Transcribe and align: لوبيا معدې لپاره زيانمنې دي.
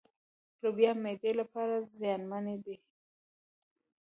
لوبيا 0.61 0.91
معدې 1.03 1.31
لپاره 1.41 1.75
زيانمنې 1.99 2.55
دي. 2.65 2.75